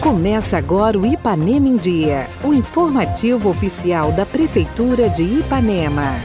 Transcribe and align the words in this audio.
Começa 0.00 0.58
agora 0.58 0.98
o 0.98 1.06
Ipanema 1.06 1.68
em 1.68 1.76
Dia, 1.76 2.26
o 2.42 2.52
informativo 2.52 3.48
oficial 3.48 4.12
da 4.12 4.26
Prefeitura 4.26 5.08
de 5.08 5.22
Ipanema. 5.22 6.20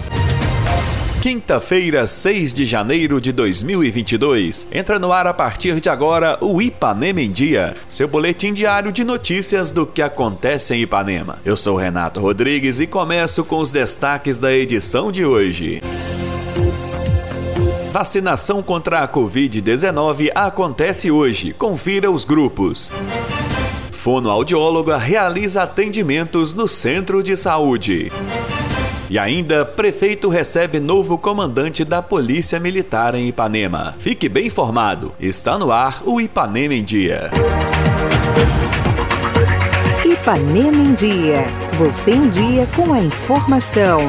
Quinta-feira, 1.22 2.08
6 2.08 2.54
de 2.54 2.66
janeiro 2.66 3.20
de 3.20 3.32
2022. 3.32 4.68
Entra 4.72 4.98
no 4.98 5.12
ar 5.12 5.28
a 5.28 5.34
partir 5.34 5.80
de 5.80 5.90
agora 5.90 6.38
o 6.42 6.62
Ipanema 6.62 7.22
em 7.22 7.32
Dia, 7.32 7.76
seu 7.88 8.08
boletim 8.08 8.54
diário 8.54 8.92
de 8.92 9.04
notícias 9.04 9.70
do 9.72 9.86
que 9.86 10.02
acontece 10.02 10.74
em 10.74 10.82
Ipanema. 10.82 11.40
Eu 11.44 11.58
sou 11.58 11.76
Renato 11.76 12.20
Rodrigues 12.20 12.80
e 12.80 12.88
começo 12.88 13.44
com 13.44 13.60
os 13.60 13.72
destaques 13.72 14.38
da 14.38 14.54
edição 14.54 15.12
de 15.12 15.26
hoje. 15.26 15.82
Vacinação 17.98 18.62
contra 18.62 19.00
a 19.00 19.08
Covid-19 19.08 20.30
acontece 20.36 21.10
hoje. 21.10 21.52
Confira 21.52 22.12
os 22.12 22.24
grupos 22.24 22.92
fonoaudióloga 23.92 24.98
realiza 24.98 25.64
atendimentos 25.64 26.54
no 26.54 26.68
centro 26.68 27.24
de 27.24 27.36
saúde. 27.36 28.12
E 29.10 29.18
ainda, 29.18 29.66
prefeito 29.66 30.30
recebe 30.30 30.80
novo 30.80 31.18
comandante 31.18 31.84
da 31.84 32.00
Polícia 32.00 32.60
Militar 32.60 33.16
em 33.16 33.30
Ipanema. 33.30 33.96
Fique 33.98 34.30
bem 34.30 34.46
informado. 34.46 35.12
Está 35.20 35.58
no 35.58 35.72
ar 35.72 36.04
o 36.06 36.22
Ipanema 36.22 36.76
em 36.76 36.84
Dia. 36.84 37.32
Ipanema 40.06 40.84
em 40.84 40.94
Dia. 40.94 41.48
Você 41.80 42.12
em 42.12 42.30
dia 42.30 42.68
com 42.76 42.94
a 42.94 43.00
informação. 43.00 44.02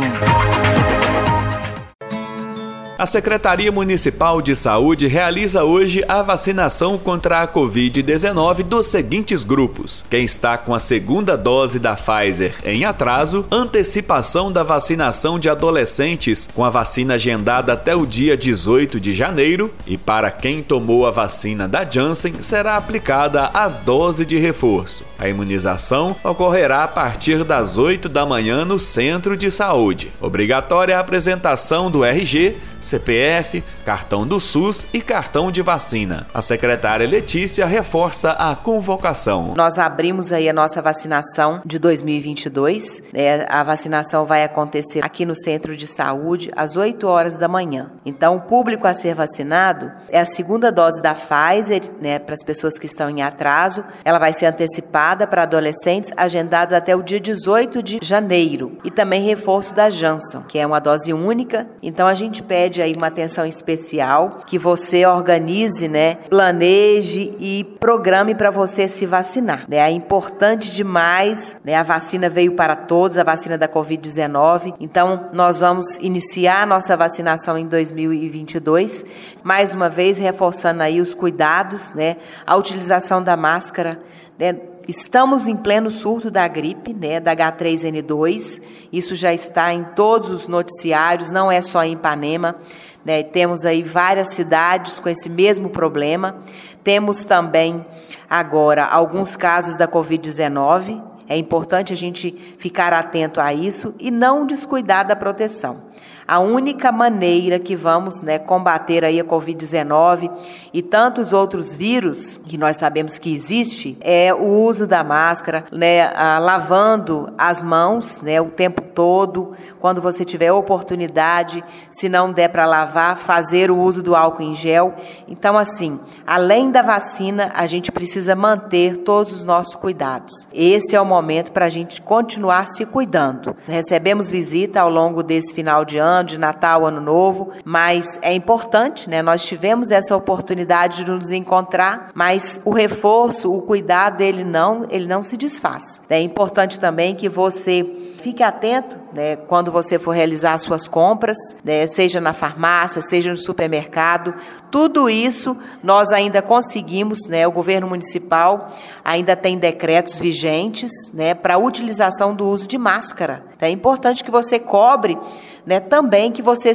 A 2.98 3.06
Secretaria 3.06 3.70
Municipal 3.70 4.42
de 4.42 4.56
Saúde 4.56 5.06
realiza 5.06 5.62
hoje 5.62 6.04
a 6.08 6.20
vacinação 6.20 6.98
contra 6.98 7.42
a 7.42 7.46
Covid-19 7.46 8.64
dos 8.64 8.88
seguintes 8.88 9.44
grupos: 9.44 10.04
quem 10.10 10.24
está 10.24 10.58
com 10.58 10.74
a 10.74 10.80
segunda 10.80 11.36
dose 11.36 11.78
da 11.78 11.94
Pfizer 11.94 12.56
em 12.64 12.84
atraso, 12.84 13.46
antecipação 13.52 14.50
da 14.50 14.64
vacinação 14.64 15.38
de 15.38 15.48
adolescentes 15.48 16.48
com 16.52 16.64
a 16.64 16.70
vacina 16.70 17.14
agendada 17.14 17.72
até 17.72 17.94
o 17.94 18.04
dia 18.04 18.36
18 18.36 18.98
de 18.98 19.14
janeiro, 19.14 19.72
e 19.86 19.96
para 19.96 20.32
quem 20.32 20.60
tomou 20.60 21.06
a 21.06 21.12
vacina 21.12 21.68
da 21.68 21.88
Janssen, 21.88 22.42
será 22.42 22.76
aplicada 22.76 23.48
a 23.54 23.68
dose 23.68 24.26
de 24.26 24.38
reforço. 24.38 25.04
A 25.18 25.28
imunização 25.28 26.14
ocorrerá 26.22 26.84
a 26.84 26.88
partir 26.88 27.42
das 27.42 27.76
8 27.76 28.08
da 28.08 28.24
manhã 28.24 28.64
no 28.64 28.78
centro 28.78 29.36
de 29.36 29.50
saúde. 29.50 30.12
Obrigatória 30.20 30.96
a 30.96 31.00
apresentação 31.00 31.90
do 31.90 32.04
RG 32.04 32.56
CPF, 32.80 33.64
cartão 33.84 34.24
do 34.24 34.38
SUS 34.38 34.86
e 34.92 35.00
cartão 35.00 35.50
de 35.50 35.60
vacina. 35.60 36.28
A 36.32 36.40
secretária 36.40 37.08
Letícia 37.08 37.66
reforça 37.66 38.30
a 38.30 38.54
convocação. 38.54 39.54
Nós 39.56 39.76
abrimos 39.76 40.30
aí 40.32 40.48
a 40.48 40.52
nossa 40.52 40.80
vacinação 40.80 41.60
de 41.66 41.80
2022. 41.80 43.02
Né? 43.12 43.44
A 43.48 43.64
vacinação 43.64 44.24
vai 44.24 44.44
acontecer 44.44 45.04
aqui 45.04 45.26
no 45.26 45.34
centro 45.34 45.74
de 45.74 45.88
saúde 45.88 46.52
às 46.54 46.76
8 46.76 47.04
horas 47.08 47.36
da 47.36 47.48
manhã. 47.48 47.90
Então, 48.06 48.36
o 48.36 48.42
público 48.42 48.86
a 48.86 48.94
ser 48.94 49.16
vacinado 49.16 49.90
é 50.08 50.20
a 50.20 50.24
segunda 50.24 50.70
dose 50.70 51.02
da 51.02 51.14
Pfizer, 51.14 51.82
né, 52.00 52.20
para 52.20 52.34
as 52.34 52.44
pessoas 52.44 52.78
que 52.78 52.86
estão 52.86 53.10
em 53.10 53.22
atraso. 53.22 53.84
Ela 54.04 54.20
vai 54.20 54.32
ser 54.32 54.46
antecipada 54.46 55.07
para 55.26 55.42
adolescentes 55.42 56.10
agendados 56.16 56.74
até 56.74 56.94
o 56.94 57.02
dia 57.02 57.20
18 57.20 57.82
de 57.82 57.98
janeiro. 58.02 58.78
E 58.84 58.90
também 58.90 59.22
reforço 59.22 59.74
da 59.74 59.90
Janssen, 59.90 60.42
que 60.48 60.58
é 60.58 60.66
uma 60.66 60.80
dose 60.80 61.12
única. 61.12 61.66
Então, 61.82 62.06
a 62.06 62.14
gente 62.14 62.42
pede 62.42 62.82
aí 62.82 62.94
uma 62.94 63.06
atenção 63.06 63.46
especial, 63.46 64.40
que 64.46 64.58
você 64.58 65.06
organize, 65.06 65.88
né, 65.88 66.16
planeje 66.28 67.34
e 67.38 67.64
programe 67.78 68.34
para 68.34 68.50
você 68.50 68.88
se 68.88 69.06
vacinar. 69.06 69.64
Né? 69.68 69.76
É 69.78 69.90
importante 69.90 70.72
demais, 70.72 71.56
né? 71.64 71.74
A 71.74 71.82
vacina 71.82 72.28
veio 72.28 72.52
para 72.52 72.76
todos, 72.76 73.18
a 73.18 73.24
vacina 73.24 73.56
da 73.56 73.68
Covid-19. 73.68 74.74
Então, 74.80 75.28
nós 75.32 75.60
vamos 75.60 75.96
iniciar 75.96 76.62
a 76.62 76.66
nossa 76.66 76.96
vacinação 76.96 77.56
em 77.56 77.66
2022, 77.66 79.04
mais 79.42 79.72
uma 79.72 79.88
vez 79.88 80.18
reforçando 80.18 80.82
aí 80.82 81.00
os 81.00 81.14
cuidados, 81.14 81.90
né? 81.92 82.16
A 82.46 82.56
utilização 82.56 83.22
da 83.22 83.36
máscara, 83.36 84.00
né? 84.38 84.56
Estamos 84.88 85.46
em 85.46 85.54
pleno 85.54 85.90
surto 85.90 86.30
da 86.30 86.48
gripe, 86.48 86.94
né, 86.94 87.20
da 87.20 87.36
H3N2. 87.36 88.62
Isso 88.90 89.14
já 89.14 89.34
está 89.34 89.70
em 89.70 89.84
todos 89.84 90.30
os 90.30 90.48
noticiários, 90.48 91.30
não 91.30 91.52
é 91.52 91.60
só 91.60 91.84
em 91.84 91.92
Ipanema. 91.92 92.56
Né, 93.04 93.22
temos 93.22 93.66
aí 93.66 93.82
várias 93.82 94.30
cidades 94.30 94.98
com 94.98 95.10
esse 95.10 95.28
mesmo 95.28 95.68
problema. 95.68 96.36
Temos 96.82 97.26
também 97.26 97.84
agora 98.30 98.86
alguns 98.86 99.36
casos 99.36 99.76
da 99.76 99.86
Covid-19. 99.86 101.02
É 101.28 101.36
importante 101.36 101.92
a 101.92 101.96
gente 101.96 102.30
ficar 102.58 102.92
atento 102.92 103.40
a 103.40 103.52
isso 103.52 103.94
e 103.98 104.10
não 104.10 104.46
descuidar 104.46 105.06
da 105.06 105.14
proteção. 105.14 105.88
A 106.28 106.40
única 106.40 106.92
maneira 106.92 107.58
que 107.58 107.74
vamos 107.74 108.20
né, 108.20 108.38
combater 108.38 109.02
aí 109.02 109.18
a 109.18 109.24
Covid-19 109.24 110.30
e 110.74 110.82
tantos 110.82 111.32
outros 111.32 111.72
vírus 111.72 112.38
que 112.46 112.58
nós 112.58 112.76
sabemos 112.76 113.16
que 113.16 113.32
existe 113.32 113.96
é 113.98 114.34
o 114.34 114.44
uso 114.44 114.86
da 114.86 115.02
máscara, 115.02 115.64
né, 115.72 116.12
lavando 116.38 117.32
as 117.38 117.62
mãos 117.62 118.20
né, 118.20 118.38
o 118.42 118.50
tempo 118.50 118.82
todo, 118.82 119.52
quando 119.80 120.02
você 120.02 120.22
tiver 120.22 120.52
oportunidade, 120.52 121.64
se 121.90 122.10
não 122.10 122.30
der 122.30 122.48
para 122.48 122.66
lavar, 122.66 123.16
fazer 123.16 123.70
o 123.70 123.78
uso 123.78 124.02
do 124.02 124.14
álcool 124.14 124.42
em 124.42 124.54
gel. 124.54 124.96
Então, 125.28 125.56
assim, 125.56 125.98
além 126.26 126.70
da 126.70 126.82
vacina, 126.82 127.52
a 127.54 127.64
gente 127.64 127.90
precisa 127.90 128.36
manter 128.36 128.98
todos 128.98 129.32
os 129.32 129.44
nossos 129.44 129.74
cuidados. 129.74 130.46
Esse 130.52 130.94
é 130.94 131.00
o 131.00 131.06
momento 131.06 131.17
para 131.52 131.66
a 131.66 131.68
gente 131.68 132.00
continuar 132.00 132.66
se 132.68 132.84
cuidando. 132.84 133.56
Recebemos 133.66 134.30
visita 134.30 134.80
ao 134.80 134.90
longo 134.90 135.22
desse 135.22 135.52
final 135.54 135.84
de 135.84 135.98
ano 135.98 136.28
de 136.28 136.38
Natal, 136.38 136.86
Ano 136.86 137.00
Novo, 137.00 137.50
mas 137.64 138.18
é 138.22 138.32
importante, 138.32 139.08
né? 139.08 139.22
Nós 139.22 139.44
tivemos 139.44 139.90
essa 139.90 140.16
oportunidade 140.16 141.04
de 141.04 141.10
nos 141.10 141.30
encontrar, 141.30 142.10
mas 142.14 142.60
o 142.64 142.70
reforço, 142.70 143.52
o 143.52 143.62
cuidado 143.62 144.18
dele 144.18 144.44
não, 144.44 144.86
ele 144.90 145.06
não 145.06 145.22
se 145.22 145.36
desfaz. 145.36 146.00
É 146.08 146.20
importante 146.20 146.78
também 146.78 147.14
que 147.14 147.28
você 147.28 147.84
fique 148.22 148.42
atento, 148.42 148.98
né, 149.18 149.34
quando 149.34 149.72
você 149.72 149.98
for 149.98 150.12
realizar 150.12 150.52
as 150.52 150.62
suas 150.62 150.86
compras, 150.86 151.36
né, 151.64 151.88
seja 151.88 152.20
na 152.20 152.32
farmácia, 152.32 153.02
seja 153.02 153.32
no 153.32 153.36
supermercado. 153.36 154.32
Tudo 154.70 155.10
isso 155.10 155.56
nós 155.82 156.12
ainda 156.12 156.40
conseguimos, 156.40 157.26
né, 157.26 157.44
o 157.44 157.50
governo 157.50 157.88
municipal 157.88 158.70
ainda 159.04 159.34
tem 159.34 159.58
decretos 159.58 160.20
vigentes, 160.20 160.92
né, 161.12 161.34
para 161.34 161.54
a 161.54 161.58
utilização 161.58 162.32
do 162.32 162.48
uso 162.48 162.68
de 162.68 162.78
máscara. 162.78 163.42
Então, 163.56 163.68
é 163.68 163.72
importante 163.72 164.22
que 164.22 164.30
você 164.30 164.56
cobre 164.56 165.18
né, 165.66 165.80
também 165.80 166.30
que 166.30 166.40
você, 166.40 166.72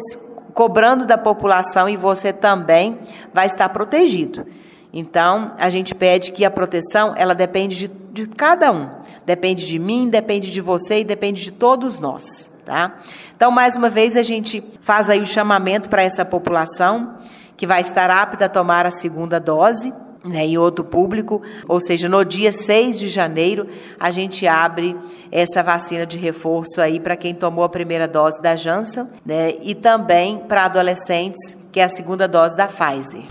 cobrando 0.53 1.05
da 1.05 1.17
população, 1.17 1.87
e 1.87 1.95
você 1.95 2.33
também 2.33 2.99
vai 3.33 3.45
estar 3.45 3.69
protegido. 3.69 4.45
Então, 4.91 5.53
a 5.57 5.69
gente 5.69 5.95
pede 5.95 6.33
que 6.33 6.43
a 6.43 6.51
proteção, 6.51 7.13
ela 7.15 7.33
depende 7.33 7.87
de, 7.87 7.87
de 7.87 8.27
cada 8.27 8.69
um. 8.69 8.89
Depende 9.25 9.65
de 9.65 9.79
mim, 9.79 10.09
depende 10.09 10.51
de 10.51 10.61
você 10.61 10.99
e 10.99 11.03
depende 11.03 11.41
de 11.41 11.51
todos 11.51 11.99
nós, 11.99 12.51
tá? 12.65 12.97
Então, 13.35 13.51
mais 13.51 13.75
uma 13.75 13.89
vez, 13.89 14.15
a 14.15 14.23
gente 14.23 14.63
faz 14.81 15.09
aí 15.09 15.21
o 15.21 15.25
chamamento 15.25 15.89
para 15.89 16.03
essa 16.03 16.25
população 16.25 17.15
que 17.55 17.67
vai 17.67 17.81
estar 17.81 18.09
apta 18.09 18.45
a 18.45 18.49
tomar 18.49 18.85
a 18.85 18.91
segunda 18.91 19.39
dose, 19.39 19.93
né, 20.23 20.45
em 20.45 20.57
outro 20.57 20.85
público, 20.85 21.41
ou 21.67 21.79
seja, 21.79 22.07
no 22.07 22.23
dia 22.23 22.51
6 22.51 22.97
de 22.97 23.07
janeiro, 23.07 23.67
a 23.99 24.09
gente 24.09 24.47
abre 24.47 24.95
essa 25.31 25.61
vacina 25.61 26.05
de 26.05 26.17
reforço 26.17 26.79
aí 26.79 26.99
para 26.99 27.17
quem 27.17 27.33
tomou 27.33 27.63
a 27.63 27.69
primeira 27.69 28.07
dose 28.07 28.41
da 28.41 28.55
Janssen, 28.55 29.07
né, 29.25 29.55
e 29.61 29.75
também 29.75 30.37
para 30.39 30.65
adolescentes, 30.65 31.57
que 31.71 31.79
é 31.79 31.83
a 31.83 31.89
segunda 31.89 32.27
dose 32.27 32.55
da 32.55 32.67
Pfizer. 32.67 33.23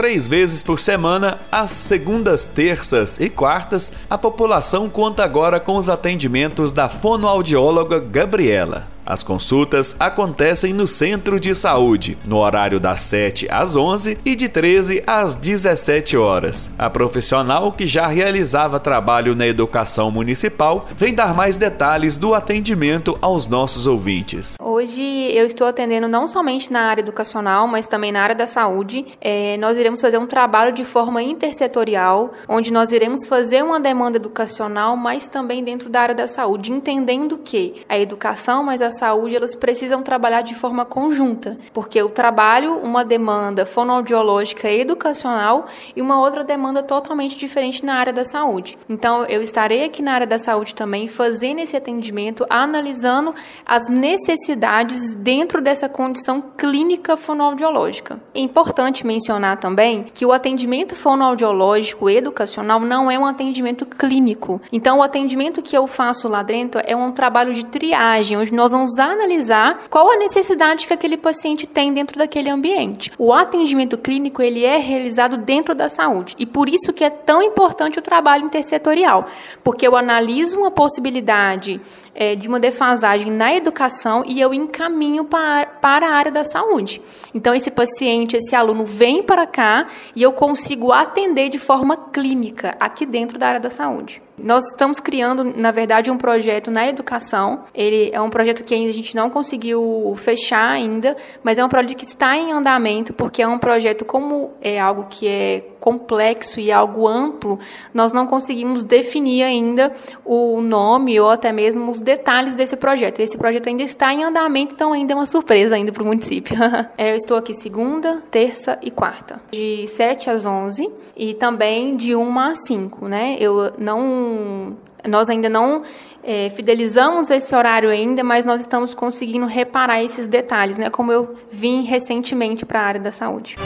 Três 0.00 0.26
vezes 0.26 0.62
por 0.62 0.80
semana, 0.80 1.38
às 1.52 1.70
segundas, 1.72 2.46
terças 2.46 3.20
e 3.20 3.28
quartas, 3.28 3.92
a 4.08 4.16
população 4.16 4.88
conta 4.88 5.22
agora 5.22 5.60
com 5.60 5.76
os 5.76 5.90
atendimentos 5.90 6.72
da 6.72 6.88
fonoaudióloga 6.88 8.00
Gabriela. 8.00 8.88
As 9.04 9.22
consultas 9.22 9.96
acontecem 9.98 10.72
no 10.72 10.86
centro 10.86 11.40
de 11.40 11.54
saúde, 11.54 12.16
no 12.24 12.38
horário 12.38 12.78
das 12.78 13.00
7 13.00 13.48
às 13.50 13.76
11 13.76 14.18
e 14.24 14.36
de 14.36 14.48
13 14.48 15.02
às 15.06 15.34
17 15.34 16.16
horas. 16.16 16.70
A 16.78 16.88
profissional 16.90 17.72
que 17.72 17.86
já 17.86 18.06
realizava 18.06 18.78
trabalho 18.78 19.34
na 19.34 19.46
educação 19.46 20.10
municipal 20.10 20.88
vem 20.96 21.14
dar 21.14 21.34
mais 21.34 21.56
detalhes 21.56 22.16
do 22.16 22.34
atendimento 22.34 23.18
aos 23.20 23.46
nossos 23.46 23.86
ouvintes. 23.86 24.54
Hoje 24.60 25.02
eu 25.32 25.46
estou 25.46 25.66
atendendo 25.66 26.08
não 26.08 26.26
somente 26.26 26.72
na 26.72 26.82
área 26.82 27.02
educacional, 27.02 27.66
mas 27.66 27.86
também 27.86 28.12
na 28.12 28.22
área 28.22 28.34
da 28.34 28.46
saúde. 28.46 29.06
É, 29.20 29.56
nós 29.56 29.76
iremos 29.76 30.00
fazer 30.00 30.18
um 30.18 30.26
trabalho 30.26 30.72
de 30.72 30.84
forma 30.84 31.22
intersetorial, 31.22 32.32
onde 32.48 32.72
nós 32.72 32.92
iremos 32.92 33.26
fazer 33.26 33.62
uma 33.62 33.80
demanda 33.80 34.16
educacional, 34.16 34.96
mas 34.96 35.28
também 35.28 35.64
dentro 35.64 35.88
da 35.88 36.00
área 36.00 36.14
da 36.14 36.26
saúde, 36.26 36.72
entendendo 36.72 37.38
que 37.38 37.82
a 37.88 37.98
educação, 37.98 38.62
mas 38.62 38.82
a 38.82 38.89
saúde, 38.90 39.36
elas 39.36 39.54
precisam 39.54 40.02
trabalhar 40.02 40.42
de 40.42 40.54
forma 40.54 40.84
conjunta, 40.84 41.58
porque 41.72 42.00
eu 42.00 42.08
trabalho 42.08 42.78
uma 42.78 43.04
demanda 43.04 43.64
fonoaudiológica 43.66 44.70
educacional 44.70 45.66
e 45.94 46.02
uma 46.02 46.20
outra 46.20 46.44
demanda 46.44 46.82
totalmente 46.82 47.36
diferente 47.36 47.84
na 47.84 47.94
área 47.94 48.12
da 48.12 48.24
saúde. 48.24 48.78
Então, 48.88 49.24
eu 49.24 49.42
estarei 49.42 49.84
aqui 49.84 50.02
na 50.02 50.12
área 50.12 50.26
da 50.26 50.38
saúde 50.38 50.74
também 50.74 51.08
fazendo 51.08 51.60
esse 51.60 51.76
atendimento, 51.76 52.46
analisando 52.48 53.34
as 53.66 53.88
necessidades 53.88 55.14
dentro 55.14 55.60
dessa 55.60 55.88
condição 55.88 56.40
clínica 56.56 57.16
fonoaudiológica. 57.16 58.20
É 58.34 58.40
importante 58.40 59.06
mencionar 59.06 59.58
também 59.58 60.06
que 60.12 60.26
o 60.26 60.32
atendimento 60.32 60.94
fonoaudiológico 60.94 62.08
educacional 62.08 62.80
não 62.80 63.10
é 63.10 63.18
um 63.18 63.26
atendimento 63.26 63.86
clínico. 63.86 64.60
Então, 64.72 64.98
o 64.98 65.02
atendimento 65.02 65.62
que 65.62 65.76
eu 65.76 65.86
faço 65.86 66.28
lá 66.28 66.42
dentro 66.42 66.80
é 66.84 66.96
um 66.96 67.12
trabalho 67.12 67.52
de 67.54 67.64
triagem, 67.64 68.38
onde 68.38 68.52
nós 68.52 68.72
vamos 68.80 68.98
analisar 68.98 69.88
qual 69.90 70.10
a 70.10 70.16
necessidade 70.16 70.86
que 70.86 70.92
aquele 70.94 71.18
paciente 71.18 71.66
tem 71.66 71.92
dentro 71.92 72.18
daquele 72.18 72.48
ambiente. 72.48 73.12
O 73.18 73.30
atendimento 73.30 73.98
clínico 73.98 74.40
ele 74.40 74.64
é 74.64 74.78
realizado 74.78 75.36
dentro 75.36 75.74
da 75.74 75.90
saúde 75.90 76.34
e 76.38 76.46
por 76.46 76.66
isso 76.66 76.92
que 76.92 77.04
é 77.04 77.10
tão 77.10 77.42
importante 77.42 77.98
o 77.98 78.02
trabalho 78.02 78.46
intersetorial, 78.46 79.26
porque 79.62 79.86
eu 79.86 79.96
analiso 79.96 80.58
uma 80.58 80.70
possibilidade 80.70 81.78
é, 82.14 82.34
de 82.34 82.48
uma 82.48 82.58
defasagem 82.58 83.30
na 83.30 83.54
educação 83.54 84.24
e 84.26 84.40
eu 84.40 84.54
encaminho 84.54 85.24
para, 85.24 85.66
para 85.66 86.08
a 86.08 86.12
área 86.12 86.32
da 86.32 86.44
saúde. 86.44 87.02
Então, 87.34 87.54
esse 87.54 87.70
paciente, 87.70 88.36
esse 88.36 88.56
aluno 88.56 88.86
vem 88.86 89.22
para 89.22 89.46
cá 89.46 89.88
e 90.16 90.22
eu 90.22 90.32
consigo 90.32 90.90
atender 90.90 91.50
de 91.50 91.58
forma 91.58 91.96
clínica 91.96 92.76
aqui 92.80 93.04
dentro 93.04 93.38
da 93.38 93.48
área 93.48 93.60
da 93.60 93.70
saúde. 93.70 94.22
Nós 94.42 94.64
estamos 94.70 95.00
criando, 95.00 95.44
na 95.44 95.70
verdade, 95.70 96.10
um 96.10 96.16
projeto 96.16 96.70
na 96.70 96.86
educação. 96.86 97.64
Ele 97.74 98.10
é 98.12 98.20
um 98.20 98.30
projeto 98.30 98.64
que 98.64 98.74
ainda 98.74 98.90
a 98.90 98.94
gente 98.94 99.14
não 99.14 99.30
conseguiu 99.30 100.14
fechar 100.16 100.70
ainda, 100.70 101.16
mas 101.42 101.58
é 101.58 101.64
um 101.64 101.68
projeto 101.68 101.96
que 101.96 102.04
está 102.04 102.36
em 102.36 102.52
andamento, 102.52 103.12
porque 103.12 103.42
é 103.42 103.48
um 103.48 103.58
projeto 103.58 104.04
como 104.04 104.52
é 104.60 104.80
algo 104.80 105.06
que 105.08 105.26
é 105.26 105.69
complexo 105.80 106.60
e 106.60 106.70
algo 106.70 107.08
amplo, 107.08 107.58
nós 107.92 108.12
não 108.12 108.26
conseguimos 108.26 108.84
definir 108.84 109.42
ainda 109.42 109.92
o 110.24 110.60
nome 110.60 111.18
ou 111.18 111.30
até 111.30 111.50
mesmo 111.52 111.90
os 111.90 112.00
detalhes 112.00 112.54
desse 112.54 112.76
projeto. 112.76 113.20
Esse 113.20 113.36
projeto 113.36 113.68
ainda 113.68 113.82
está 113.82 114.12
em 114.12 114.22
andamento, 114.22 114.74
então 114.74 114.92
ainda 114.92 115.14
é 115.14 115.16
uma 115.16 115.26
surpresa 115.26 115.74
ainda 115.74 115.90
para 115.90 116.02
o 116.02 116.06
município. 116.06 116.56
É, 116.96 117.12
eu 117.12 117.16
estou 117.16 117.36
aqui 117.36 117.54
segunda, 117.54 118.22
terça 118.30 118.78
e 118.82 118.90
quarta, 118.90 119.40
de 119.50 119.86
7 119.86 120.28
às 120.28 120.44
11 120.44 120.90
e 121.16 121.34
também 121.34 121.96
de 121.96 122.14
1 122.14 122.38
às 122.38 122.66
5, 122.66 123.08
né? 123.08 123.36
Eu 123.38 123.72
não 123.78 124.76
nós 125.08 125.30
ainda 125.30 125.48
não 125.48 125.82
é, 126.22 126.50
fidelizamos 126.50 127.30
esse 127.30 127.54
horário 127.54 127.88
ainda, 127.88 128.22
mas 128.22 128.44
nós 128.44 128.60
estamos 128.60 128.94
conseguindo 128.94 129.46
reparar 129.46 130.02
esses 130.02 130.28
detalhes, 130.28 130.76
né? 130.76 130.90
Como 130.90 131.10
eu 131.12 131.36
vim 131.50 131.82
recentemente 131.82 132.66
para 132.66 132.80
a 132.80 132.84
área 132.84 133.00
da 133.00 133.12
saúde. 133.12 133.56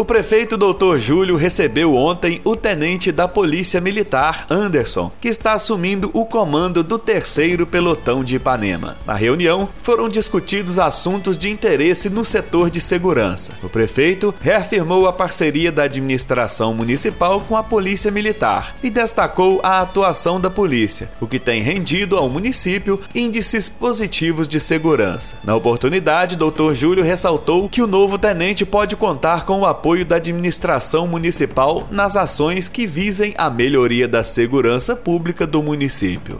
O 0.00 0.04
prefeito 0.10 0.56
Dr. 0.56 0.96
Júlio 0.96 1.36
recebeu 1.36 1.94
ontem 1.94 2.40
o 2.42 2.56
tenente 2.56 3.12
da 3.12 3.28
Polícia 3.28 3.82
Militar, 3.82 4.46
Anderson, 4.48 5.12
que 5.20 5.28
está 5.28 5.52
assumindo 5.52 6.10
o 6.14 6.24
comando 6.24 6.82
do 6.82 6.98
terceiro 6.98 7.66
pelotão 7.66 8.24
de 8.24 8.36
Ipanema. 8.36 8.96
Na 9.06 9.12
reunião, 9.12 9.68
foram 9.82 10.08
discutidos 10.08 10.78
assuntos 10.78 11.36
de 11.36 11.50
interesse 11.50 12.08
no 12.08 12.24
setor 12.24 12.70
de 12.70 12.80
segurança. 12.80 13.52
O 13.62 13.68
prefeito 13.68 14.34
reafirmou 14.40 15.06
a 15.06 15.12
parceria 15.12 15.70
da 15.70 15.82
administração 15.82 16.72
municipal 16.72 17.42
com 17.42 17.54
a 17.54 17.62
Polícia 17.62 18.10
Militar 18.10 18.76
e 18.82 18.88
destacou 18.88 19.60
a 19.62 19.82
atuação 19.82 20.40
da 20.40 20.48
polícia, 20.48 21.10
o 21.20 21.26
que 21.26 21.38
tem 21.38 21.60
rendido 21.60 22.16
ao 22.16 22.26
município 22.26 22.98
índices 23.14 23.68
positivos 23.68 24.48
de 24.48 24.60
segurança. 24.60 25.36
Na 25.44 25.54
oportunidade, 25.54 26.36
Dr. 26.36 26.72
Júlio 26.72 27.04
ressaltou 27.04 27.68
que 27.68 27.82
o 27.82 27.86
novo 27.86 28.16
tenente 28.16 28.64
pode 28.64 28.96
contar 28.96 29.44
com 29.44 29.60
o 29.60 29.66
apoio 29.66 29.89
apoio 29.90 30.04
da 30.04 30.16
administração 30.16 31.08
municipal 31.08 31.88
nas 31.90 32.16
ações 32.16 32.68
que 32.68 32.86
visem 32.86 33.34
a 33.36 33.50
melhoria 33.50 34.06
da 34.06 34.22
segurança 34.22 34.94
pública 34.94 35.48
do 35.48 35.60
município. 35.60 36.38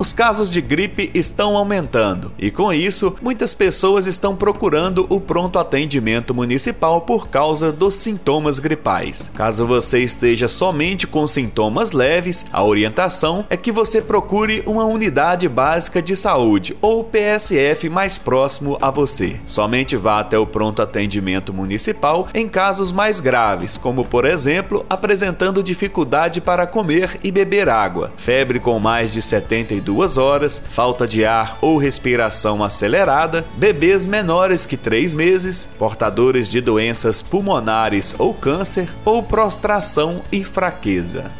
Os 0.00 0.12
casos 0.12 0.48
de 0.48 0.60
gripe 0.60 1.10
estão 1.12 1.56
aumentando 1.56 2.30
e, 2.38 2.52
com 2.52 2.72
isso, 2.72 3.16
muitas 3.20 3.52
pessoas 3.52 4.06
estão 4.06 4.36
procurando 4.36 5.04
o 5.08 5.20
pronto 5.20 5.58
atendimento 5.58 6.32
municipal 6.32 7.00
por 7.00 7.26
causa 7.26 7.72
dos 7.72 7.96
sintomas 7.96 8.60
gripais. 8.60 9.28
Caso 9.34 9.66
você 9.66 9.98
esteja 9.98 10.46
somente 10.46 11.04
com 11.04 11.26
sintomas 11.26 11.90
leves, 11.90 12.46
a 12.52 12.62
orientação 12.62 13.44
é 13.50 13.56
que 13.56 13.72
você 13.72 14.00
procure 14.00 14.62
uma 14.66 14.84
unidade 14.84 15.48
básica 15.48 16.00
de 16.00 16.14
saúde 16.14 16.76
ou 16.80 17.02
PSF 17.02 17.88
mais 17.88 18.18
próximo 18.18 18.78
a 18.80 18.92
você. 18.92 19.40
Somente 19.46 19.96
vá 19.96 20.20
até 20.20 20.38
o 20.38 20.46
pronto 20.46 20.80
atendimento 20.80 21.52
municipal 21.52 22.28
em 22.32 22.48
casos 22.48 22.92
mais 22.92 23.18
graves, 23.18 23.76
como 23.76 24.04
por 24.04 24.24
exemplo, 24.24 24.86
apresentando 24.88 25.60
dificuldade 25.60 26.40
para 26.40 26.68
comer 26.68 27.18
e 27.24 27.32
beber 27.32 27.68
água, 27.68 28.12
febre 28.16 28.60
com 28.60 28.78
mais 28.78 29.12
de 29.12 29.20
72 29.20 29.87
duas 29.88 30.18
horas, 30.18 30.62
falta 30.68 31.08
de 31.08 31.24
ar 31.24 31.56
ou 31.62 31.78
respiração 31.78 32.62
acelerada, 32.62 33.46
bebês 33.56 34.06
menores 34.06 34.66
que 34.66 34.76
três 34.76 35.14
meses, 35.14 35.66
portadores 35.78 36.46
de 36.46 36.60
doenças 36.60 37.22
pulmonares 37.22 38.14
ou 38.18 38.34
câncer, 38.34 38.90
ou 39.02 39.22
prostração 39.22 40.20
e 40.30 40.44
fraqueza. 40.44 41.32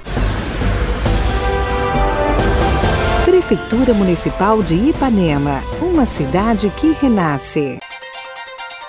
Prefeitura 3.26 3.92
Municipal 3.92 4.62
de 4.62 4.76
Ipanema, 4.76 5.62
uma 5.82 6.06
cidade 6.06 6.72
que 6.74 6.92
renasce. 6.92 7.78